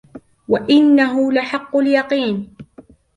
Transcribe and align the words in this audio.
وإنه 0.47 1.31
لحق 1.31 1.75
اليقين 1.77 2.55